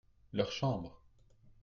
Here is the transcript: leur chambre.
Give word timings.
leur 0.33 0.49
chambre. 0.51 0.99